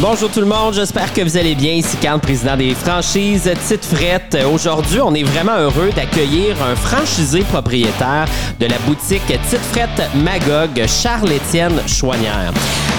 [0.00, 1.74] Bonjour tout le monde, j'espère que vous allez bien.
[1.74, 4.34] Ici Carl, président des franchises Tite Frette.
[4.50, 8.26] Aujourd'hui, on est vraiment heureux d'accueillir un franchisé propriétaire
[8.58, 12.54] de la boutique Tite Frette Magog, Charles-Étienne Chouanière.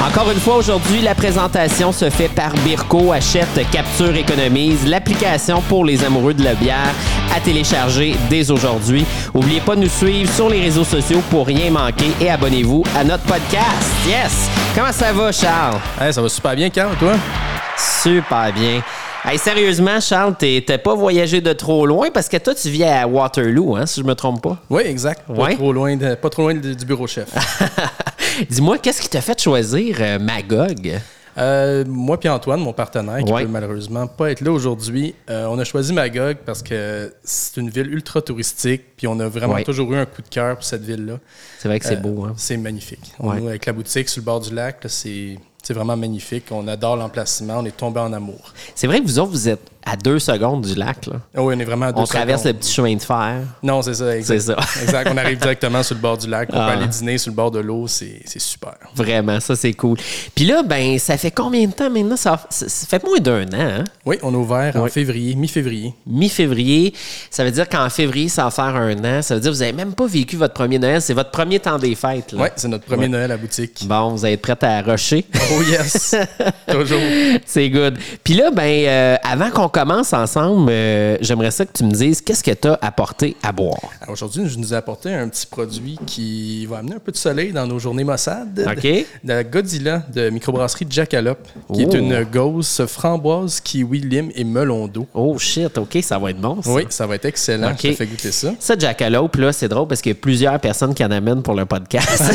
[0.05, 5.85] Encore une fois, aujourd'hui, la présentation se fait par Birko, achète, capture, économise, l'application pour
[5.85, 6.91] les amoureux de la bière
[7.35, 9.05] à télécharger dès aujourd'hui.
[9.33, 13.03] N'oubliez pas de nous suivre sur les réseaux sociaux pour rien manquer et abonnez-vous à
[13.03, 13.91] notre podcast.
[14.07, 14.49] Yes!
[14.75, 15.79] Comment ça va, Charles?
[16.01, 17.13] Hey, ça va super bien, Carl, toi?
[17.77, 18.81] Super bien.
[19.23, 22.85] Hey, sérieusement, Charles, t'es t'es pas voyagé de trop loin parce que toi, tu vis
[22.85, 24.57] à Waterloo, hein, si je me trompe pas.
[24.67, 25.21] Oui, exact.
[25.27, 25.55] Pas Ouais.
[25.55, 27.27] trop loin, de- pas trop loin du du bureau chef.
[28.49, 30.99] Dis-moi, qu'est-ce qui t'a fait choisir euh, Magog?
[31.37, 33.43] Euh, moi puis Antoine, mon partenaire, qui Ouais.
[33.43, 37.69] peut malheureusement pas être là aujourd'hui, euh, on a choisi Magog parce que c'est une
[37.69, 39.63] ville ultra touristique, puis on a vraiment Ouais.
[39.63, 41.19] toujours eu un coup de cœur pour cette ville-là.
[41.59, 42.33] C'est vrai que c'est beau, hein?
[42.35, 43.13] C'est magnifique.
[43.19, 43.39] Ouais.
[43.39, 45.37] Nous, avec la boutique sur le bord du lac, c'est
[45.69, 46.45] vraiment magnifique.
[46.51, 48.53] On adore l'emplacement, on est tombé en amour.
[48.75, 51.13] C'est vrai que vous autres, vous êtes à deux secondes du lac, là.
[51.35, 53.41] Ah oui, on est vraiment à deux On traverse le petit chemin de fer.
[53.63, 54.39] Non, c'est ça, exact.
[54.39, 54.57] C'est ça.
[54.83, 55.09] exact.
[55.13, 56.49] On arrive directement sur le bord du lac.
[56.53, 56.71] On Ah.
[56.71, 58.75] peut aller dîner sur le bord de l'eau, c'est super.
[58.95, 59.97] Vraiment, ça, c'est cool.
[60.35, 62.15] Puis là, ben, ça fait combien de temps maintenant?
[62.17, 63.83] Ça, ça- ça fait moins d'un an, hein?
[64.05, 65.93] Oui, on a ouvert en février, mi-février.
[66.05, 66.93] Mi-février.
[67.29, 69.21] Ça veut dire qu'en février, ça va faire un an.
[69.21, 71.01] Ça veut dire que vous n'avez même pas vécu votre premier Noël.
[71.01, 72.43] C'est votre premier temps des fêtes, là.
[72.43, 73.07] Oui, c'est notre premier.
[73.07, 73.85] Noël à boutique.
[73.87, 75.25] Bon, vous être prête à rusher.
[75.53, 76.15] Oh yes!
[76.69, 76.99] Toujours.
[77.45, 77.97] C'est good.
[78.23, 82.21] Puis là, ben, euh, avant qu'on commence ensemble, euh, j'aimerais ça que tu me dises
[82.21, 83.79] qu'est-ce que tu as apporté à boire?
[84.07, 87.51] Aujourd'hui, je nous ai apporté un petit produit qui va amener un peu de soleil
[87.51, 88.59] dans nos journées Mossad.
[88.69, 88.83] OK.
[88.83, 91.95] De, la Godzilla de microbrasserie Jackalope, qui est Oh.
[91.95, 95.07] une gauze framboise, kiwi, lime et melon d'eau.
[95.13, 96.61] Oh shit, OK, ça va être bon.
[96.61, 96.71] Ça.
[96.71, 97.71] Oui, ça va être excellent.
[97.71, 97.79] OK.
[97.83, 98.53] Je te fais goûter ça.
[98.59, 101.53] Ça, Jackalope, là, c'est drôle parce qu'il y a plusieurs personnes qui en amènent pour
[101.55, 102.21] le podcast.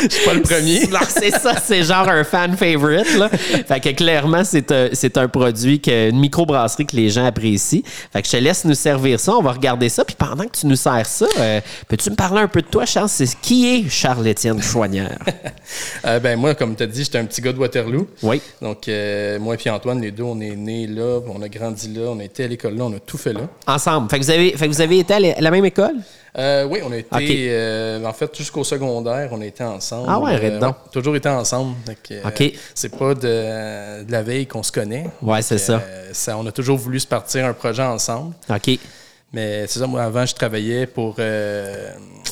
[0.00, 0.86] Je suis pas le premier.
[0.90, 3.16] Non, c'est ça, c'est genre un fan favorite.
[3.18, 3.28] Là.
[3.28, 7.82] Fait que clairement, c'est un, c'est un produit, que, une microbrasserie que les gens apprécient.
[8.12, 9.34] Fait que je te laisse nous servir ça.
[9.34, 10.04] On va regarder ça.
[10.04, 12.86] Puis pendant que tu nous sers ça, euh, peux-tu me parler un peu de toi,
[12.86, 13.08] Charles?
[13.08, 15.18] C'est qui est Charles-Étienne Chouanière?
[16.04, 18.08] Euh, ben, moi, comme tu as dit, j'étais un petit gars de Waterloo.
[18.22, 18.40] Oui.
[18.62, 22.08] Donc, euh, moi et Antoine, les deux, on est nés là, on a grandi là,
[22.08, 23.40] on a été à l'école là, on a tout fait là.
[23.66, 24.08] Ensemble.
[24.08, 25.96] Fait que vous avez, fait que vous avez été à la même école?
[26.38, 30.06] Euh, oui, on a été, euh, en fait, jusqu'au secondaire, on a été ensemble.
[30.08, 30.76] Ah ouais, donc.
[30.92, 31.74] toujours été ensemble.
[32.06, 32.52] Que, euh, Ok.
[32.74, 35.06] C'est pas de, de la veille qu'on se connaît.
[35.20, 35.74] Ouais, c'est ça.
[35.84, 36.36] euh, ça.
[36.38, 38.34] On a toujours voulu se partir un projet ensemble.
[38.48, 38.78] OK.
[39.32, 41.90] Mais c'est ça, moi, avant, je travaillais pour, euh,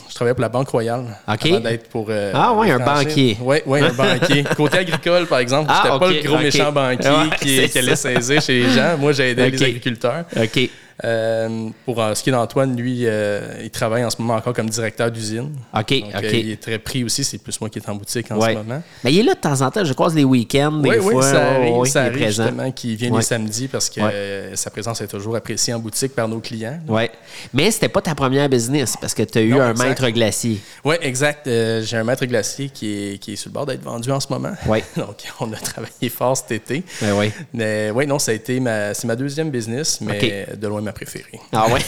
[0.08, 1.04] je travaillais pour la Banque Royale.
[1.28, 1.46] Ok.
[1.46, 2.06] Avant d'être pour.
[2.08, 3.36] euh, Ah ouais, un banquier.
[3.40, 4.44] Oui, ouais, un banquier.
[4.56, 7.96] Côté agricole, par exemple, Ah, j'étais pas le gros méchant banquier Ouais, qui, qui allait
[7.96, 8.96] saisir chez les gens.
[8.98, 9.52] Moi, j'ai aidé Ok.
[9.52, 10.24] les agriculteurs.
[10.36, 10.70] OK.
[11.04, 14.54] Euh, pour euh, ce qui est d'Antoine, lui, euh, il travaille en ce moment encore
[14.54, 15.52] comme directeur d'usine.
[15.76, 15.90] OK.
[16.00, 16.24] Donc, OK.
[16.24, 17.22] euh, il est très pris aussi.
[17.22, 18.52] C'est plus moi qui est en boutique en Ouais.
[18.52, 18.82] ce moment.
[19.04, 19.84] Mais il est là de temps en temps.
[19.84, 21.22] Je croise les week-ends, des Oui, oui, fois.
[21.22, 23.18] ça Ouais, arrive, ouais, ça il est arrive justement qu'il vient Ouais.
[23.18, 24.10] les samedis parce que Ouais.
[24.12, 26.80] euh, sa présence est toujours appréciée en boutique par nos clients.
[26.88, 27.10] Ouais.
[27.52, 29.88] Mais c'était pas ta première business parce que tu as eu Non, un exact.
[29.88, 30.60] maître glacier.
[30.84, 31.46] Oui, exact.
[31.46, 34.20] Euh, J'ai un maître glacier qui est, qui est sur le bord d'être vendu en
[34.20, 34.52] ce moment.
[34.66, 34.82] Ouais.
[34.96, 36.82] Donc, on a travaillé fort cet été.
[37.02, 37.30] Ben oui.
[37.52, 40.92] Mais oui, non, ça a été ma, c'est ma deuxième business, mais de loin ma
[40.92, 41.40] préférée.
[41.52, 41.80] Ah ouais?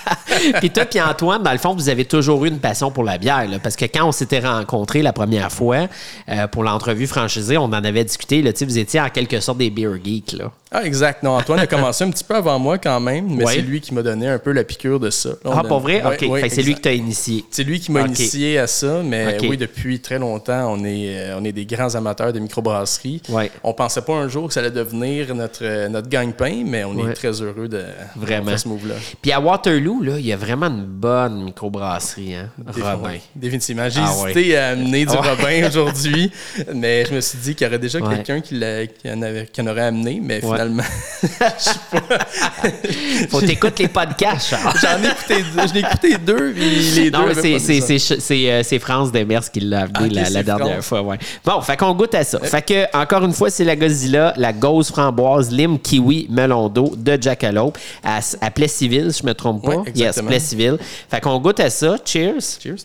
[0.60, 3.18] puis toi, puis Antoine, dans le fond, vous avez toujours eu une passion pour la
[3.18, 3.46] bière.
[3.62, 5.88] parce que quand on s'était rencontrés la première fois
[6.28, 8.42] euh, pour l'entrevue franchisée, on en avait discuté.
[8.42, 10.32] Là, vous étiez en quelque sorte des beer geeks.
[10.32, 10.52] Là.
[10.72, 11.22] Ah, exact.
[11.22, 13.54] Non, Antoine a commencé un petit peu avant moi quand même, mais Ouais.
[13.54, 15.28] c'est lui qui m'a donné un peu la piqûre de ça.
[15.44, 16.02] Là, Ah, a- pas vrai?
[16.04, 16.28] Ouais, OK.
[16.32, 17.44] ouais, c'est lui qui t'a initié.
[17.50, 21.38] C'est lui qui m'a initié à ça, mais oui, depuis très longtemps, on est, euh,
[21.38, 23.22] on est des grands amateurs de microbrasserie.
[23.62, 27.08] On pensait pas un jour que ça allait devenir notre, euh, notre gagne-pain, mais on
[27.08, 27.84] est très heureux de
[28.16, 28.46] Vraiment.
[28.50, 28.94] faire ce move-là.
[29.22, 32.34] Puis à Waterloo, là, il y a vraiment une bonne microbrasserie.
[32.34, 32.50] Hein?
[32.66, 33.14] Robin.
[33.34, 33.88] Définitivement.
[33.88, 35.16] J'ai Ah hésité à amener du.
[35.16, 36.30] Robin aujourd'hui,
[36.74, 39.66] mais je me suis dit qu'il y aurait déjà quelqu'un qui, en avait- qui en
[39.68, 40.56] aurait amené, mais Ouais.
[40.66, 40.82] Finalement,
[43.30, 45.66] Faut t'écouter les podcasts, j'en ai écouté deux.
[45.68, 47.18] Je l'ai écouté deux, puis les deux.
[47.18, 50.86] Non, mais c'est- c'est, euh, c'est France Demers qui l'a amené Ah, la, dernière France.
[50.86, 51.02] fois.
[51.02, 51.18] Ouais.
[51.44, 52.38] Bon, fait qu'on goûte à ça.
[52.40, 56.94] Fait que, encore une fois, c'est la Godzilla, la gauze framboise, lime, kiwi, melon d'eau
[56.96, 59.76] de Jackalope à, à Plessisville, si je me trompe pas.
[59.76, 60.20] Ouais, yes.
[60.22, 60.78] Plessisville.
[61.10, 61.96] Fait qu'on goûte à ça.
[62.04, 62.40] Cheers.
[62.62, 62.76] Cheers.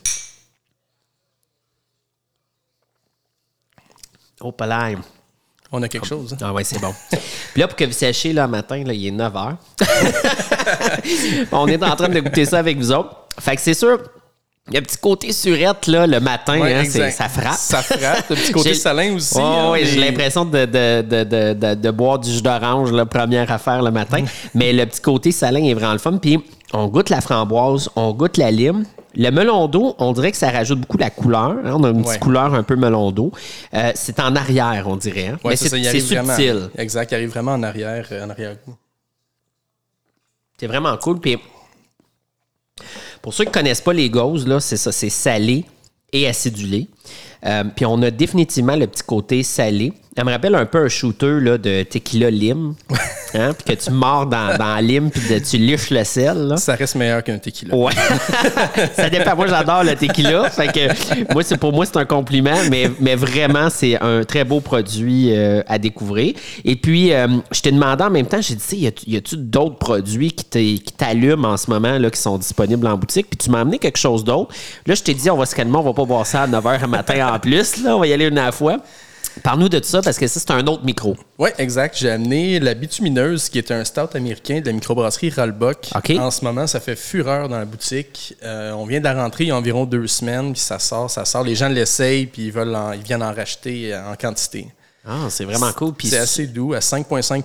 [4.40, 4.96] Oh, palais.
[5.72, 6.32] On a quelque chose.
[6.34, 6.36] hein?
[6.42, 6.92] Ah ouais, c'est bon.
[7.10, 9.54] Puis là, pour que vous sachiez, là, matin, là, il est 9 h.
[11.52, 13.16] On est en train de goûter ça avec vous autres.
[13.40, 13.98] Fait que c'est sûr,
[14.68, 17.56] il y a un petit côté surette, là, le matin, Ouais, hein, ça frappe.
[17.56, 18.28] Ça frappe.
[18.30, 19.36] Le petit côté salin aussi.
[19.36, 22.92] Ouais, hein, ouais, j'ai l'impression de, de, de, de, de- de boire du jus d'orange,
[22.92, 24.24] la première affaire le matin.
[24.54, 26.16] Mais le petit côté salin est vraiment le fun.
[26.18, 26.38] Puis
[26.72, 28.84] on goûte la framboise, on goûte la lime.
[29.14, 31.50] Le melon d'eau, on dirait que ça rajoute beaucoup la couleur.
[31.64, 31.72] hein.
[31.76, 32.02] On a une Ouais.
[32.04, 33.30] petite couleur un peu melon d'eau.
[33.74, 35.28] Euh, c'est en arrière, on dirait.
[35.28, 35.38] hein.
[35.44, 36.70] Ouais, Mais c'est vraiment- subtil.
[36.78, 38.74] Exact, il arrive vraiment en arrière, euh, en arrière-goût.
[40.58, 41.20] C'est vraiment cool.
[41.20, 41.38] Puis
[43.20, 45.64] pour ceux qui connaissent pas les gauzes, là, c'est ça, c'est salé
[46.12, 46.88] et acidulé.
[47.44, 49.92] Euh, puis on a définitivement le petit côté salé.
[50.14, 52.74] Elle me rappelle un peu un shooter là, de tequila lime.
[53.34, 56.36] Hein, puis que tu mords dans, dans la lime puis de- tu liches le sel.
[56.48, 56.58] Là.
[56.58, 57.74] Ça reste meilleur qu'un tequila.
[57.74, 57.92] Ouais.
[58.94, 59.34] ça dépend.
[59.36, 60.50] Moi, j'adore le tequila.
[60.50, 64.44] Fait que moi, c'est pour moi, c'est un compliment, mais, mais vraiment, c'est un très
[64.44, 66.34] beau produit euh, à découvrir.
[66.62, 68.90] Et puis, euh, je t'ai demandé en même temps, j'ai dit, tu sais, y a-
[69.06, 70.44] y a-tu d'autres produits qui
[70.94, 73.30] t'allument en ce moment, là, qui sont disponibles en boutique?
[73.30, 74.54] Puis tu m'as amené quelque chose d'autre.
[74.84, 76.62] Là, je t'ai dit, on va se calmer, on va pas boire ça à 9
[76.62, 77.82] h le matin en plus.
[77.82, 78.76] Là, on va y aller une à la fois.
[79.42, 81.16] Parle-nous de ça parce que ça, c'est un autre micro.
[81.38, 81.96] Oui, exact.
[81.98, 85.88] J'ai amené la bitumineuse, qui est un stout américain de la microbrasserie Ralbock.
[85.94, 86.10] OK.
[86.18, 88.36] En ce moment, ça fait fureur dans la boutique.
[88.42, 91.10] Euh, on vient de la rentrer il y a environ deux semaines, puis ça sort,
[91.10, 91.44] ça sort.
[91.44, 94.66] Les gens l'essayent, puis ils, veulent en- ils viennent en racheter euh, en quantité.
[95.06, 95.94] Ah, c'est vraiment cool.
[95.94, 97.42] Puis C'est assez doux, à 5,5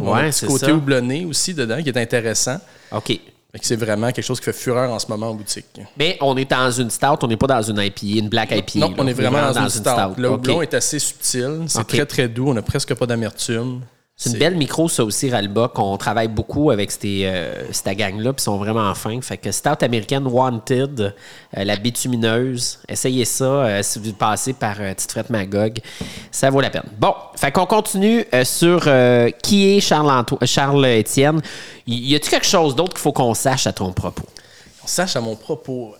[0.00, 0.72] On a Ouais, un petit c'est côté ça.
[0.74, 2.56] houblonné aussi dedans, qui est intéressant.
[2.90, 3.20] OK.
[3.62, 5.80] C'est vraiment quelque chose qui fait fureur en ce moment en boutique.
[5.96, 8.78] Mais on est dans une stout, on n'est pas dans une IPA, une black IPA.
[8.78, 8.94] Non, là.
[8.98, 10.14] on est vraiment dans, une stout.
[10.18, 13.80] Le houblon est assez subtil, c'est très très doux, on n'a presque pas d'amertume.
[14.20, 18.40] C'est une belle micro, ça aussi, Ralba, qu'on travaille beaucoup avec euh, cette gang-là, puis
[18.40, 19.20] ils sont vraiment fins.
[19.20, 21.00] Fait que Stout américaine Wanted,
[21.56, 25.78] euh, la bitumineuse, essayez ça euh, si vous passez par euh, Tite Magog.
[26.32, 26.82] Ça vaut la peine.
[26.98, 28.88] Bon, fait qu'on continue sur
[29.40, 30.84] qui est Charles, Anto- Charles
[31.86, 34.26] y a-t-il quelque chose d'autre qu'il faut qu'on sache à ton propos?
[34.82, 35.94] On sache à mon propos.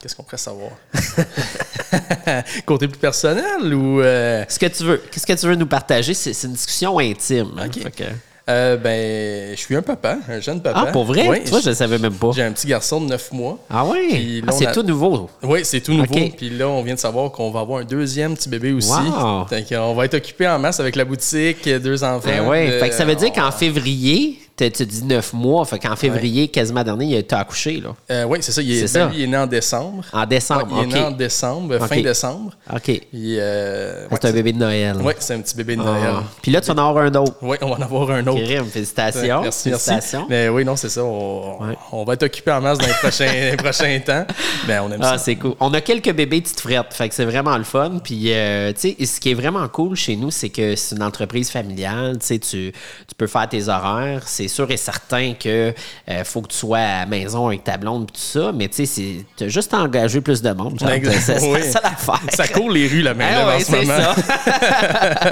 [0.00, 0.70] Qu'est-ce qu'on pourrait savoir?
[2.66, 4.00] Côté plus personnel ou.
[4.00, 5.02] euh, Ce que tu veux.
[5.10, 6.14] Qu'est-ce que tu veux nous partager?
[6.14, 7.50] C'est une discussion intime.
[7.58, 7.68] hein.
[7.68, 8.04] Que-
[8.48, 10.84] euh, ben, je suis un papa, un jeune papa.
[10.88, 11.28] Ah, pour vrai?
[11.28, 12.30] Oui, tu vois, je ne savais même pas.
[12.34, 13.58] J'ai un petit garçon de 9 mois.
[13.70, 14.42] Ah oui?
[14.44, 15.30] Ah, c'est a- tout nouveau.
[15.42, 16.12] Oui, c'est tout nouveau.
[16.14, 16.32] Ok.
[16.36, 18.90] Puis là, on vient de savoir qu'on va avoir un deuxième petit bébé aussi.
[18.90, 19.46] Wow.
[19.50, 22.26] Donc, on va être occupé en masse avec la boutique, deux enfants.
[22.28, 22.56] Ben oui.
[22.70, 25.78] Euh, fait que ça veut dire on- qu'en février, tu tu dis neuf mois, fait
[25.78, 27.94] qu'en février, quasiment dernier, il a été accouché, là.
[28.10, 28.60] Euh, oui, c'est ça.
[28.62, 29.06] Il est, ben, ça.
[29.06, 30.04] lui, il est né en décembre.
[30.12, 32.52] En décembre, Ouais, il est né en décembre, fin décembre.
[32.72, 33.00] OK.
[33.14, 34.96] Euh, C'est un bébé de Noël.
[35.02, 35.84] Oui, c'est un petit bébé de Ah.
[35.84, 36.14] Noël.
[36.42, 37.34] Puis là, tu vas en avoir un autre.
[37.42, 38.40] Oui, on va en avoir un autre.
[38.70, 39.42] Félicitations.
[39.42, 39.90] Merci, merci.
[39.90, 40.26] félicitations.
[40.28, 41.02] Mais oui, non, c'est ça.
[41.04, 44.26] On, va être occupé en masse dans les prochains, les prochains temps.
[44.66, 45.18] Ben, on aime Ah, ça.
[45.18, 45.54] c'est cool.
[45.60, 47.98] On a quelques bébés petites frettes, fait que c'est vraiment le fun.
[48.02, 51.02] Puis, euh, tu sais, ce qui est vraiment cool chez nous, c'est que c'est une
[51.02, 52.18] entreprise familiale.
[52.20, 52.72] Tu sais, tu
[53.08, 54.22] tu peux faire tes horaires.
[54.26, 55.72] C'est sûr et certain que
[56.10, 58.68] euh, faut que tu sois à la maison avec ta blonde et tout ça, mais
[58.68, 60.78] tu sais, tu as juste à engager plus de monde.
[60.78, 60.90] genre.
[61.42, 61.62] Oui.
[61.62, 62.20] ça l'affaire.
[62.30, 64.14] Ça court les rues, la main Ah ouais, en ce moment.
[64.14, 64.14] ça.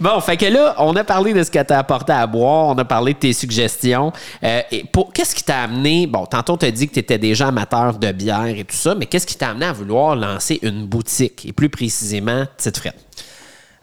[0.00, 2.78] bon, fait que là, on a parlé de ce que t'as apporté à boire, on
[2.78, 4.12] a parlé de tes suggestions.
[4.42, 7.98] Euh, et pour qu'est-ce qui t'a amené Bon, tantôt t'as dit que t'étais déjà amateur
[7.98, 11.46] de bière et tout ça, mais qu'est-ce qui t'a amené à vouloir lancer une boutique
[11.46, 12.96] et plus précisément Petite Frette?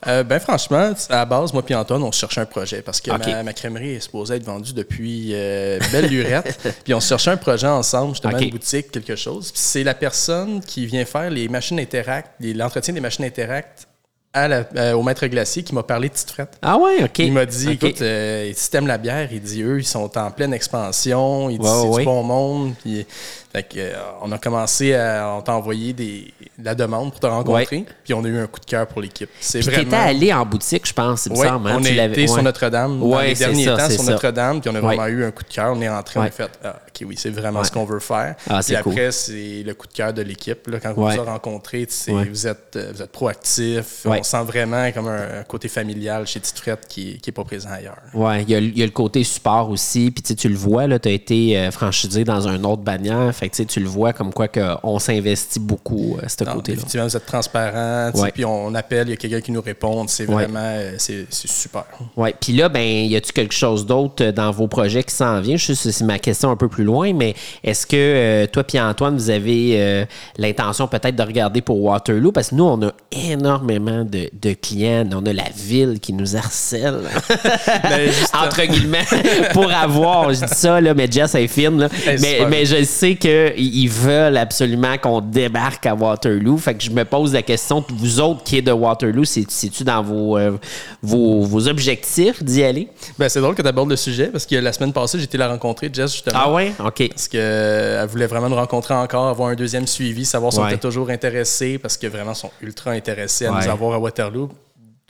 [0.07, 3.11] Euh, ben franchement, à la base, moi et Antoine, on cherchait un projet parce que
[3.11, 6.59] ma, ma crèmerie est supposée être vendue depuis euh, belle lurette.
[6.83, 8.41] puis on cherchait un projet ensemble, justement, Ok.
[8.41, 9.51] une boutique, quelque chose.
[9.51, 13.87] Puis c'est la personne qui vient faire les machines Interact, l'entretien des machines Interact
[14.33, 16.57] à la- euh, au maître glacier qui m'a parlé de Petite Frette.
[16.61, 17.19] Ah ouais, ok.
[17.19, 20.31] Il m'a dit, écoute, euh, si t'aimes la bière, il dit, eux, ils sont en
[20.31, 21.99] pleine expansion, il dit, Ouais, c'est ouais.
[21.99, 22.73] du bon monde.
[22.81, 23.05] Puis,
[23.51, 23.91] fait que, euh,
[24.21, 26.33] on a commencé à, on t'a envoyé des,
[26.63, 29.29] la demande pour te rencontrer, puis on a eu un coup de cœur pour l'équipe.
[29.41, 29.83] C'est Puis vraiment...
[29.83, 31.69] t'étais allé en boutique, je pense, il me Oui, semble.
[31.69, 32.41] hein, on tu été sur ouais.
[32.43, 34.11] Notre-Dame dans Ouais, les c'est derniers ça, temps sur ça.
[34.11, 35.11] Notre-Dame, puis on a vraiment Ouais.
[35.11, 35.73] eu un coup de cœur.
[35.75, 36.29] On est entré, on Ouais.
[36.29, 37.65] a fait ah, OK, oui, c'est vraiment Ouais.
[37.65, 38.35] ce qu'on veut faire.
[38.49, 38.93] Ah, puis cool.
[38.93, 40.65] après, c'est le coup de cœur de l'équipe.
[40.67, 41.15] là, Quand on Ouais.
[41.17, 41.25] vous a
[42.13, 42.25] Ouais.
[42.29, 44.05] vous, êtes, euh, vous êtes proactifs.
[44.21, 47.69] On sent vraiment comme un, un côté familial chez Tite Frette qui n'est pas présent
[47.71, 47.97] ailleurs.
[48.13, 50.11] Ouais, il y, a le- il y a le côté support aussi.
[50.11, 53.33] Puis tu le vois, tu as été euh, franchisé dans une autre bannière.
[53.33, 56.77] Fait que tu le vois comme quoi que on s'investit beaucoup à ce Non, côté-là.
[56.77, 58.11] effectivement, vous êtes transparent.
[58.31, 60.05] Puis on appelle, il y a quelqu'un qui nous répond.
[60.07, 61.85] C'est vraiment euh, c'est super.
[62.15, 62.35] Ouais.
[62.39, 65.57] Puis là, ben, y a-tu quelque chose d'autre euh, dans vos projets qui s'en vient?
[65.57, 68.63] Je sais que c'est ma question un peu plus loin, mais est-ce que euh, toi
[68.63, 70.05] puis Antoine, vous avez euh,
[70.37, 72.31] l'intention peut-être de regarder pour Waterloo?
[72.31, 75.07] Parce que nous, on a énormément de, de clients.
[75.13, 76.99] On a la ville qui nous harcèle.
[77.83, 79.05] Ben, entre guillemets,
[79.53, 80.33] pour avoir.
[80.33, 81.79] Je dis ça, là, mais Jess est fine.
[81.79, 81.89] là.
[82.49, 86.57] Mais, je sais qu'ils veulent absolument qu'on débarque à Waterloo.
[86.57, 89.83] Fait que je me pose la question, vous autres qui êtes de Waterloo, c'est- c'est-tu
[89.83, 90.57] dans vos, euh,
[91.01, 92.87] vos, vos objectifs d'y aller?
[93.17, 95.37] Ben, c'est drôle que tu abordes le sujet parce que la semaine passée, j'ai été
[95.37, 96.39] la rencontrer, Jess, justement.
[96.43, 96.73] Ah ouais?
[96.79, 97.09] OK.
[97.09, 100.77] Parce qu'elle voulait vraiment nous rencontrer encore, avoir un deuxième suivi, savoir si on était
[100.77, 103.63] toujours intéressés, parce que vraiment, ils sont ultra intéressés à Ouais.
[103.65, 104.49] nous avoir à Waterloo.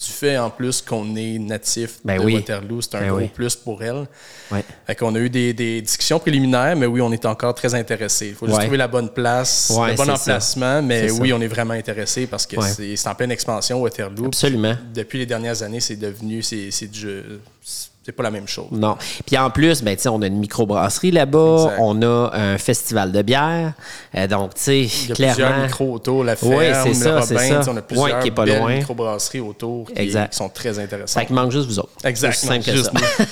[0.03, 2.33] du fait en plus qu'on est natif Ben de oui.
[2.36, 3.27] Waterloo, c'est un Ben gros oui.
[3.27, 4.07] plus pour elle.
[4.51, 4.63] Ouais.
[4.88, 8.29] Fait qu'on a eu des, des discussions préliminaires, mais oui, on est encore très intéressés.
[8.29, 11.36] Il faut juste trouver la bonne place, le bon emplacement, mais oui, ça.
[11.36, 14.25] on est vraiment intéressés parce que c'est en pleine expansion, Waterloo.
[14.25, 14.75] Absolument.
[14.93, 17.21] Depuis les dernières années, c'est devenu, c'est du-
[18.03, 18.67] c'est pas la même chose.
[18.72, 18.98] Non.
[19.25, 23.74] Puis en plus, ben, on a une microbrasserie là-bas, on a un festival de bière.
[24.15, 25.34] Euh, donc, tu sais, Il y a clairement.
[25.36, 27.72] plusieurs micros autour, la ferme, Oui, c'est le ça, Robin, ça.
[27.72, 28.75] on a plusieurs Ouais, qui est pas belles loin.
[28.77, 30.31] microbrasseries autour qui, Exact.
[30.31, 31.25] qui sont très Fait intéressantes.
[31.27, 31.91] qu'il manque juste vous autres.
[32.03, 33.31] Exact, C'est aussi simple que juste ça.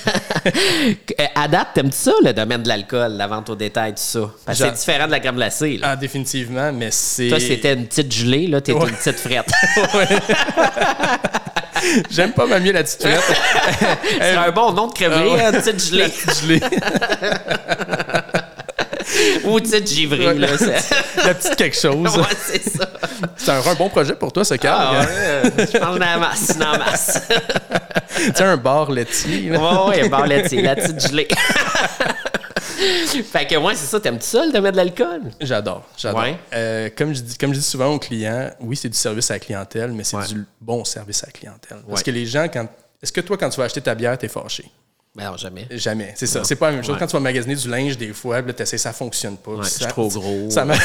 [1.20, 4.30] Euh, à date, t'aimes-tu ça, le domaine de l'alcool, la vente au détail, tout ça?
[4.46, 5.76] Parce que c'est différent de la crème glacée.
[5.76, 5.88] Là.
[5.90, 7.28] Ah, définitivement, mais c'est...
[7.28, 8.88] Toi, c'était une petite gelée, là, t'es Ouais.
[8.88, 9.50] une petite frette.
[12.10, 13.06] J'aime pas mal mieux la petite
[14.20, 15.44] c'est un bon nom de crèmerie, Ah ouais.
[15.44, 16.02] hein, petite gelée.
[16.02, 16.60] la petite gelée.
[19.44, 20.48] Ou petite givrée, là.
[20.58, 22.16] c'est- la petite quelque chose.
[22.16, 22.88] ouais, c'est ça.
[23.36, 24.90] C'est un, un bon projet pour toi, ce Ah, cadre.
[25.00, 27.22] ouais, euh, je dans la masse, dans la masse.
[28.36, 29.50] Tu un bar laitier.
[29.50, 29.58] là.
[29.86, 31.28] Ouais, ouais, bar laitier, la petite gelée.
[33.24, 34.00] fait que, ouais, c'est ça.
[34.00, 35.22] T'aimes-tu ça, le domaine de l'alcool?
[35.40, 36.20] J'adore, j'adore.
[36.22, 36.36] Ouais.
[36.54, 39.34] Euh, comme, je dis, comme je dis souvent aux clients, oui, c'est du service à
[39.34, 40.26] la clientèle, mais c'est Ouais.
[40.26, 41.78] du bon service à la clientèle.
[41.88, 42.66] Parce que les gens, quand.
[43.02, 44.70] Est-ce que toi, quand tu vas acheter ta bière, t'es fâché?
[45.16, 45.66] Ben non, jamais.
[45.72, 46.12] Jamais.
[46.14, 46.44] C'est ça.
[46.44, 46.92] C'est pas la même chose.
[46.94, 47.00] Ouais.
[47.00, 49.50] Quand tu vas magasiner du linge, des fois, puis là, t'essaies, ça fonctionne pas.
[49.52, 50.48] Ouais, ça- trop gros.
[50.50, 50.74] Ça m'a-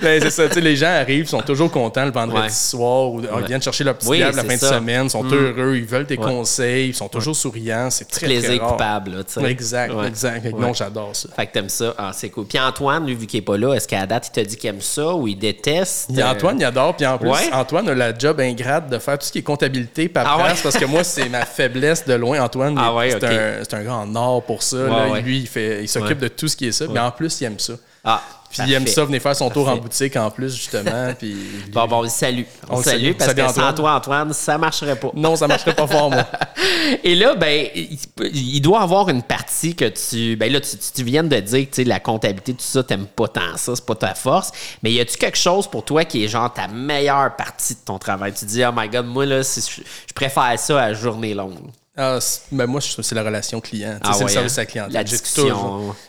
[0.00, 0.48] Ben, c'est ça.
[0.48, 2.50] Tu sais, les gens arrivent, sont toujours contents le vendredi Ouais.
[2.50, 4.70] soir ou ils viennent chercher leur petite Oui, bière la fin de ça.
[4.72, 4.74] Mm.
[4.80, 7.90] semaine, sont heureux, ils veulent tes conseils, ils sont toujours souriants.
[7.90, 8.70] C'est très, Plaisir très rare.
[8.72, 9.44] coupable, là, tu sais.
[9.50, 10.44] Exact, exact.
[10.58, 11.28] Non, j'adore ça.
[11.34, 11.94] Fait que t'aimes ça.
[11.98, 12.46] Ah, c'est cool.
[12.46, 14.56] Puis Antoine, lui, vu qu'il est pas là, est-ce qu'à la date, il t'a dit
[14.56, 16.10] qu'il aime ça ou il déteste?
[16.18, 16.96] A Antoine, il adore.
[16.96, 17.30] Puis en plus.
[17.52, 20.76] Antoine a la job ingrate de faire tout ce qui est comptabilité, paperasse, Ah parce
[20.76, 22.40] que moi, c'est ma faiblesse de loin.
[22.40, 24.76] Antoine, Ah ouais, c'est un, en or pour ça.
[24.76, 25.08] Ouais, là.
[25.10, 25.22] ouais.
[25.22, 26.86] Lui, il, fait, il s'occupe de tout ce qui est ça.
[26.90, 27.74] Mais en plus, il aime ça.
[28.04, 31.12] Ah, Puis il aime ça, venir faire son tour en boutique en plus, justement.
[31.18, 31.36] Puis
[31.70, 32.44] Bon, bon, on le salue.
[32.68, 33.16] On, On le salue salue.
[33.16, 35.10] parce que sans toi, Antoine, ça marcherait pas.
[35.14, 36.26] non, ça marcherait pas fort, moi.
[37.04, 40.36] Et là, ben, il, il doit avoir une partie que tu.
[40.36, 43.28] Ben là, tu, viens de dire que tu sais, la comptabilité, tout ça, t'aimes pas
[43.28, 44.50] tant ça, c'est pas ta force.
[44.82, 47.98] Mais y a-tu quelque chose pour toi qui est genre ta meilleure partie de ton
[47.98, 48.32] travail?
[48.32, 51.70] Tu dis, oh my god, moi, là, je préfère ça à journée longue.
[52.00, 52.18] Ah,
[52.52, 53.98] ben moi, c'est la relation client.
[54.02, 54.62] Ah c'est ouais, le service hein?
[54.62, 55.06] à clientèle.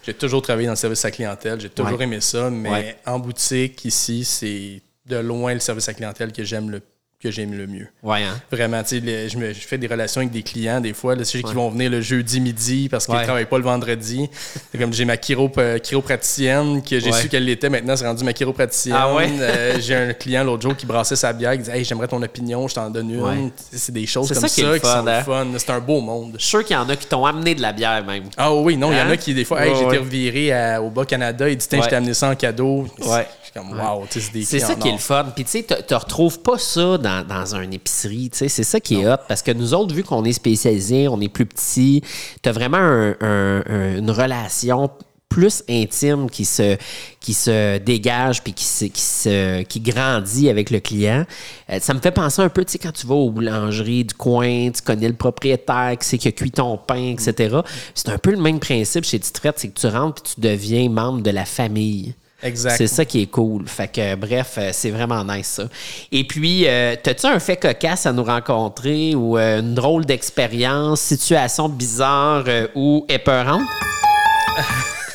[0.03, 1.59] J'ai toujours, travaillé dans le service à clientèle.
[1.59, 2.03] J'ai toujours Ouais.
[2.03, 2.49] aimé ça.
[2.51, 2.97] Mais Ouais.
[3.07, 6.81] en boutique, ici, c'est de loin le service à clientèle que j'aime le,
[7.21, 7.87] que j'aime le mieux.
[8.01, 8.39] Ouais, hein?
[8.49, 11.15] Vraiment, tu sais, je, me- je fais des relations avec des clients des fois.
[11.15, 13.25] Là, sais, qui vont venir le jeudi midi parce qu'ils ne Ouais.
[13.25, 14.29] travaillent pas le vendredi.
[14.71, 17.21] C'est comme j'ai ma chiro, euh, chiropraticienne que j'ai Ouais.
[17.21, 17.69] su qu'elle l'était.
[17.69, 18.95] Maintenant, c'est rendu ma chiropraticienne.
[18.97, 19.29] Ah ouais?
[19.37, 21.51] Euh, j'ai un client l'autre jour qui brassait sa bière.
[21.53, 23.51] qui disait Hey, j'aimerais ton opinion, je t'en donne une.
[23.71, 25.23] C'est des choses C'est comme ça qui est qui, fun, sont hein?
[25.23, 25.47] fun.
[25.57, 26.35] C'est un beau monde.
[26.37, 28.23] Je suis sûr qu'il y en a qui t'ont amené de la bière même.
[28.37, 29.09] Ah oui, non, il y en Hein?
[29.11, 29.97] a qui, des fois, hey, Ouais, j'ai été ouais.
[29.97, 32.85] reviré à- au Bas-Canada, il dit, tiens, je t'ai amené ça en cadeau.
[33.05, 33.27] Ouais.
[33.41, 35.25] Je suis comme, wow, tu sais, c'est des C'est ça qui est le fun.
[35.35, 38.29] Puis tu sais, tu retrouves pas ça dans, dans une épicerie.
[38.31, 39.17] Tu sais, c'est ça qui est hot.
[39.27, 42.01] Parce que nous autres, vu qu'on est spécialisés, on est plus petits,
[42.41, 44.89] tu as vraiment un- un- un- une relation
[45.27, 46.75] plus intime qui se,
[47.19, 51.23] qui se dégage puis qui, se, qui, se- qui grandit avec le client.
[51.69, 54.15] Euh, ça me fait penser un peu, tu sais, quand tu vas aux boulangeries du
[54.15, 57.57] coin, tu connais le propriétaire, qui c'est qui a cuit ton pain, etc.
[57.93, 60.89] C'est un peu le même principe chez Titret, c'est que tu rentres puis tu deviens
[60.89, 62.15] membre de la famille.
[62.41, 62.77] Exact.
[62.77, 63.67] C'est ça qui est cool.
[63.67, 65.63] Fait que, bref, euh, c'est vraiment nice, ça.
[66.11, 71.01] Et puis, euh, t'as-tu un fait cocasse à nous rencontrer ou euh, une drôle d'expérience,
[71.01, 73.63] situation bizarre euh, ou épeurante?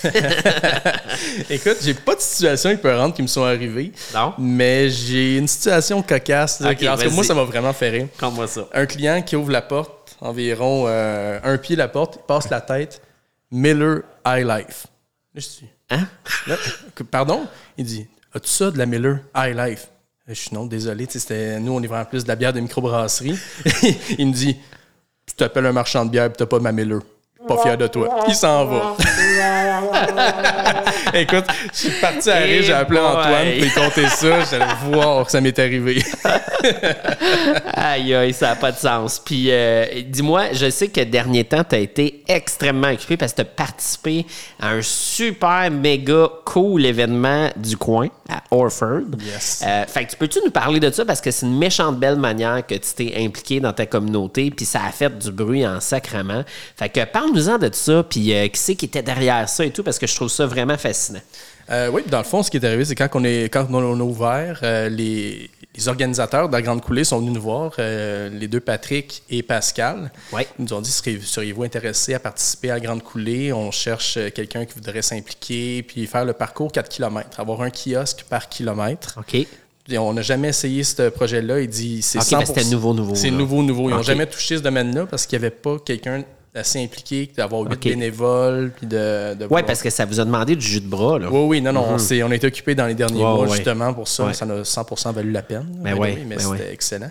[1.51, 3.93] Écoute, j'ai pas de situation épeurante qui me sont arrivées.
[4.15, 4.35] Non?
[4.39, 6.61] Mais j'ai une situation cocasse.
[6.61, 7.15] là, Ok, qui- en tout cas, vas-y.
[7.15, 8.07] moi, ça m'a vraiment fait rire.
[8.19, 8.67] Conte-moi ça.
[8.73, 12.61] Un client qui ouvre la porte, environ euh, un pied la porte, il passe la
[12.61, 13.01] tête,
[13.51, 14.87] Miller High Life.
[15.35, 16.07] Là, je dis, Hein?
[17.11, 17.47] Pardon?
[17.77, 19.89] Il dit As-tu ça de la Miller High Life?
[20.27, 21.07] Je suis non, désolé.
[21.61, 23.39] Nous, on est vraiment plus de la bière de microbrasserie.
[24.19, 24.57] il me dit
[25.27, 27.01] Tu t'appelles un marchand de bière et t'as pas ma Miller.
[27.47, 28.09] Pas fier de toi.
[28.29, 28.97] Il s'en va.
[31.15, 33.09] Écoute, je suis parti à rire, j'ai appelé boy.
[33.09, 34.45] Antoine lui compter ça.
[34.51, 36.03] J'allais voir que ça m'est arrivé.
[37.75, 39.21] Aïe, aïe, ça n'a pas de sens.
[39.23, 43.37] Puis, euh, dis-moi, je sais que dernier temps, tu as été extrêmement occupé parce que
[43.37, 44.27] tu as participé
[44.61, 49.03] à un super méga cool événement du coin à Orford.
[49.21, 49.63] Yes.
[49.67, 51.05] Euh, fait que tu peux-tu nous parler de ça?
[51.05, 54.65] Parce que c'est une méchante belle manière que tu t'es impliqué dans ta communauté puis
[54.65, 56.43] ça a fait du bruit en sacrement.
[56.77, 59.83] Fait que parle-nous-en de ça puis euh, qui c'est qui était derrière ça et tout
[59.83, 61.21] parce que je trouve ça vraiment fascinant.
[61.71, 64.01] Euh, oui, dans le fond, ce qui est arrivé, c'est quand on, est, quand on
[64.01, 68.29] a ouvert, euh, les, les organisateurs de la Grande Coulée sont venus nous voir, euh,
[68.29, 70.13] les deux Patrick et Pascal.
[70.33, 70.47] Ouais.
[70.59, 73.53] Ils nous ont dit seriez-vous intéressés à participer à la Grande Coulée?
[73.53, 78.27] On cherche quelqu'un qui voudrait s'impliquer puis faire le parcours 4 km, avoir un kiosque
[78.29, 79.19] par kilomètre.
[79.19, 79.47] OK.
[79.99, 81.61] On n'a jamais essayé ce projet-là.
[81.61, 82.39] Il dit c'est Ok, 100%.
[82.39, 83.89] mais c'était nouveau, nouveau, C'est nouveau, nouveau.
[83.91, 86.23] Ils n'ont jamais touché ce domaine-là parce qu'il n'y avait pas quelqu'un
[86.55, 90.55] assez impliqué, d'avoir huit bénévoles, puis de, de Ouais, parce que ça vous a demandé
[90.55, 91.29] du jus de bras, là.
[91.31, 93.57] Oui, oui, non, non, on, s'est- on a été occupé dans les derniers mois ouais.
[93.57, 94.27] justement pour ça.
[94.27, 94.35] Ouais.
[94.35, 95.67] Ça a 100% valu la peine.
[95.81, 97.11] Ben the ouais, way, mais ben c'était excellent.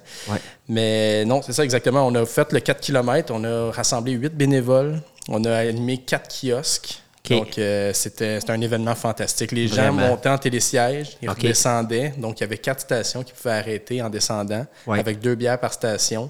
[0.67, 2.07] Mais non, c'est ça exactement.
[2.07, 6.29] On a fait le 4 km, on a rassemblé 8 bénévoles, on a animé 4
[6.29, 6.99] kiosques.
[7.29, 9.53] Donc, euh, c'était un événement fantastique.
[9.53, 11.37] Les gens montaient en télésiège, ils OK.
[11.37, 12.13] redescendaient.
[12.17, 14.99] Donc, il y avait quatre stations qui pouvaient arrêter en descendant, Ouais.
[14.99, 16.29] avec deux bières par station.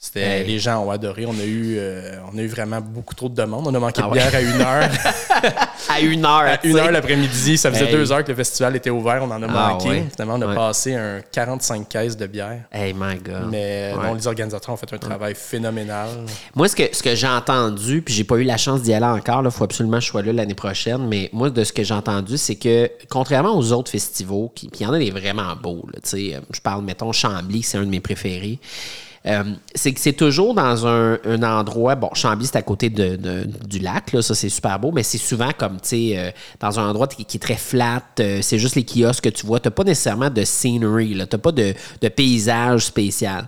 [0.00, 0.46] C'était, Hey.
[0.46, 1.26] Les gens ont adoré.
[1.26, 3.66] On a, eu, euh, on a eu vraiment beaucoup trop de demandes.
[3.66, 4.18] On a manqué Ah de ouais.
[4.18, 4.90] bière à une heure.
[5.90, 7.92] À une heure, À une heure l'après-midi, ça faisait Hey.
[7.92, 9.88] deux heures que le festival était ouvert, on en a Ah manqué.
[9.88, 10.04] ouais.
[10.14, 10.54] Finalement, on a Ouais.
[10.54, 12.64] passé un 45 caisses de bière.
[12.70, 13.48] Hey, my God.
[13.50, 14.06] Mais Ouais.
[14.06, 16.08] non, les organisateurs ont fait un travail phénoménal.
[16.54, 19.06] Moi, ce que, ce que j'ai entendu, puis j'ai pas eu la chance d'y aller
[19.06, 21.82] encore, il faut absolument que je sois là l'année prochaine, mais moi, de ce que
[21.82, 25.10] j'ai entendu, c'est que, contrairement aux autres festivals, qui- puis il y en a des
[25.10, 28.58] vraiment beaux, là, euh, je parle, mettons, Chambly, c'est un de mes préférés,
[29.26, 29.44] euh,
[29.74, 33.16] c'est que c'est toujours dans un, endroit, bon, Chambly, c'est à côté de,
[33.66, 36.78] du lac, là, ça, c'est super beau, mais c'est souvent comme, tu sais, euh, dans
[36.78, 39.70] un endroit qui, est très flat, euh, c'est juste les kiosques que tu vois, t'as
[39.70, 43.46] pas nécessairement de scenery, t'as pas de, de paysage spécial.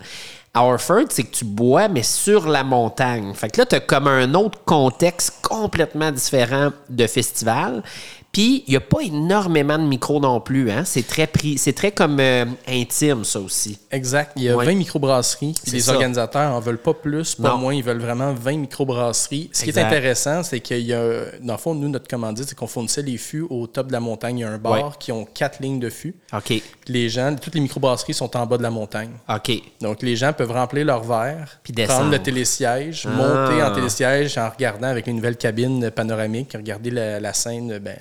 [0.53, 3.33] À Orford, c'est que tu bois, mais sur la montagne.
[3.35, 7.85] Fait que là, tu as comme un autre contexte complètement différent de festival.
[8.33, 10.71] Puis, il n'y a pas énormément de micros non plus.
[10.71, 10.85] Hein?
[10.85, 13.79] C'est très, c'est très comme euh, intime, ça aussi.
[13.91, 14.33] Exact.
[14.37, 14.67] Il y a Ouais.
[14.67, 15.55] 20 microbrasseries.
[15.73, 15.95] Les ça.
[15.95, 17.59] organisateurs en veulent pas plus, pas Non.
[17.59, 17.75] moins.
[17.75, 19.51] Ils veulent vraiment 20 microbrasseries.
[19.53, 21.03] Ce qui est intéressant, c'est qu'il y a,
[21.43, 24.01] dans le fond, nous, notre commandite, c'est qu'on fournissait les fûts au top de la
[24.01, 24.39] montagne.
[24.39, 24.83] Il y a un bar Ouais.
[25.01, 26.15] qui ont quatre lignes de fûts.
[26.33, 26.53] OK.
[26.87, 29.11] Les gens, toutes les microbrasseries sont en bas de la montagne.
[29.29, 29.51] OK.
[29.81, 33.11] Donc, les gens peuvent remplir leur verre, Puis prendre le télésiège, Ah.
[33.11, 37.97] monter en télésiège en regardant avec les nouvelles cabines panoramiques, regarder la, la scène, ben,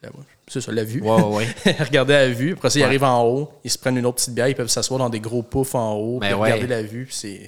[0.00, 1.00] la, la- c'est ça, la vue.
[1.02, 1.46] Ouais, ouais,
[1.80, 2.52] regarder la vue.
[2.54, 2.86] Après ça, ils Ouais.
[2.88, 5.20] arrivent en haut, ils se prennent une autre petite bière, ils peuvent s'asseoir dans des
[5.20, 7.06] gros poufs en haut, Ben puis regarder la vue.
[7.10, 7.40] C'est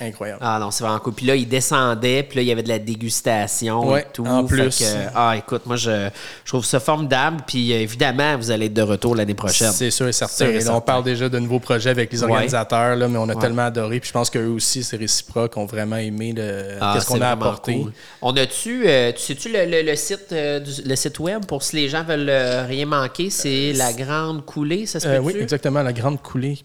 [0.00, 0.40] incroyable.
[0.42, 1.14] Ah non, c'est vraiment cool.
[1.14, 4.26] Puis là, il descendait, puis là, il y avait de la dégustation et tout.
[4.26, 4.78] en plus.
[4.78, 6.08] que, ah, écoute, moi, je,
[6.44, 7.38] je trouve ça formidable.
[7.46, 9.72] Puis euh, évidemment, vous allez être de retour l'année prochaine.
[9.72, 10.46] C'est sûr et certain.
[10.46, 13.62] Et on parle déjà de nouveaux projets avec les organisateurs, là, mais on a tellement
[13.66, 14.00] adoré.
[14.00, 17.28] Puis je pense qu'eux aussi, c'est réciproque, ont vraiment aimé le, Ah, qu'est-ce qu'on a
[17.30, 17.74] apporté.
[17.80, 17.92] cool.
[18.22, 21.62] On a-tu, euh, tu sais-tu le, le- le site, euh, du- le site web pour
[21.62, 25.26] si les gens veulent euh, rien manquer, c'est la grande coulée, ça se Euh, peut
[25.26, 26.58] oui, exactement, la grande coulée.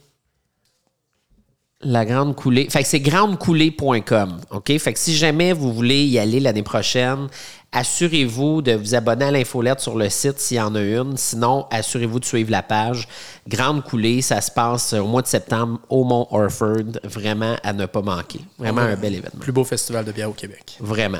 [1.84, 2.68] La grande coulée.
[2.70, 4.40] Fait que c'est grandecoulée.com.
[4.52, 4.78] OK?
[4.78, 7.28] Fait que si jamais vous voulez y aller l'année prochaine,
[7.72, 11.16] assurez-vous de vous abonner à l'infolette sur le site s'il y en a une.
[11.16, 13.08] Sinon, assurez-vous de suivre la page.
[13.48, 17.00] Grande coulée, ça se passe au mois de septembre au Mont Orford.
[17.04, 18.42] Vraiment à ne pas manquer.
[18.60, 19.40] Vraiment un bel événement.
[19.40, 20.78] Plus beau festival de bière au Québec.
[20.80, 21.20] Vraiment.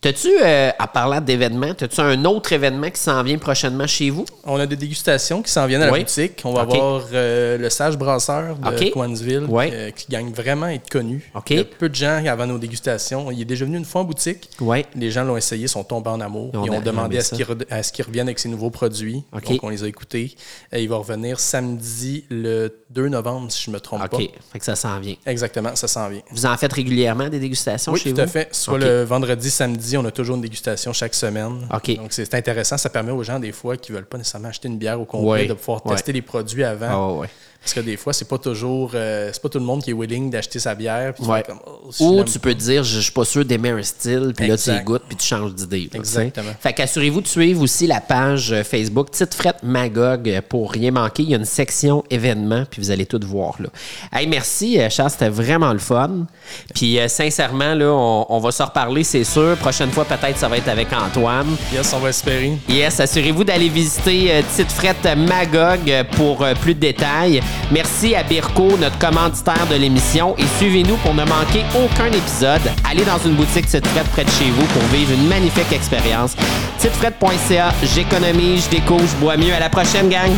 [0.00, 4.24] T'as-tu, euh, en parlant d'événements, as-tu un autre événement qui s'en vient prochainement chez vous?
[4.44, 6.00] On a des dégustations qui s'en viennent à la Oui.
[6.00, 6.40] boutique.
[6.44, 6.74] On va OK.
[6.74, 8.90] avoir euh, le Sage Brasseur de OK.
[8.92, 9.70] Coansville Ouais.
[9.72, 11.30] euh, qui gagne vraiment à être connu.
[11.48, 13.30] Il y a peu de gens avant nos dégustations.
[13.30, 14.50] Il est déjà venu une fois en boutique.
[14.60, 14.84] Oui.
[14.96, 16.50] Les gens l'ont essayé, sont tombés en amour.
[16.52, 18.38] Ils ont Ils ont aimé demandé à ce qu'ils re- à ce qu'ils reviennent avec
[18.38, 19.22] ses nouveaux produits.
[19.32, 19.44] OK.
[19.48, 20.34] Donc, on les a écoutés.
[20.72, 24.10] Et il va revenir samedi le 2 novembre, si je ne me trompe OK.
[24.10, 24.18] pas.
[24.52, 25.14] Fait que ça s'en vient.
[25.26, 26.20] Exactement, ça s'en vient.
[26.30, 28.22] Vous en faites régulièrement des dégustations Oui, chez tout vous?
[28.22, 28.48] à fait.
[28.54, 28.80] Soit OK.
[28.80, 31.68] le vendredi, samedi, on a toujours une dégustation chaque semaine.
[31.74, 31.96] OK.
[31.96, 32.76] Donc, c'est intéressant.
[32.78, 35.04] Ça permet aux gens, des fois, qui ne veulent pas nécessairement acheter une bière au
[35.04, 36.88] complet, de pouvoir tester les produits avant.
[36.90, 37.28] Ah ouais.
[37.62, 38.90] Parce que des fois, c'est pas toujours.
[38.94, 41.14] euh, c'est pas tout le monde qui est willing d'acheter sa bière.
[41.14, 41.42] Puis Ouais.
[41.46, 43.82] comme, oh, si Ou tu peux te dire, je, je suis pas sûr d'aimer un
[43.82, 45.88] style, puis là, tu y goûtes, puis tu changes d'idée.
[45.92, 45.98] là.
[46.00, 46.50] Exactement.
[46.60, 50.90] Fait qu'assurez-vous de suivre aussi la page euh, Facebook Tite Frette Magog euh, pour rien
[50.90, 51.22] manquer.
[51.22, 53.68] Il y a une section événements, puis vous allez tout voir là.
[54.12, 56.26] Hey, merci, Charles, c'était vraiment le fun.
[56.74, 59.56] Puis euh, sincèrement, là, on, on va se reparler, c'est sûr.
[59.58, 61.56] Prochaine fois, peut-être, ça va être avec Antoine.
[61.72, 62.52] Yes, on va espérer.
[62.68, 65.80] Yes, assurez-vous d'aller visiter euh, Tite Frette Magog
[66.16, 67.40] pour plus de détails.
[67.70, 70.34] Merci à Birko, notre commanditaire de l'émission.
[70.38, 72.60] Et suivez-nous pour ne manquer aucun épisode.
[72.88, 76.34] Allez dans une boutique Tite Frette près de chez vous pour vivre une magnifique expérience.
[76.78, 79.54] Titefrette.ca, j'économise, je découvre, je bois mieux.
[79.54, 80.30] À la prochaine, gang!